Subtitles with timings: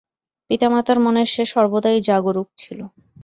[0.49, 2.79] পিতামাতার মনে সে সর্বদাই জাগরূক ছিল।